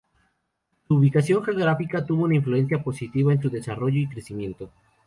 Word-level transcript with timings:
Su 0.87 0.95
ubicación 0.95 1.43
geográfica 1.43 2.03
tuvo 2.03 2.23
una 2.23 2.33
influencia 2.33 2.81
positiva 2.83 3.33
en 3.33 3.39
su 3.39 3.51
desarrollo 3.51 3.99
y 3.99 4.09
crecimiento. 4.09 4.71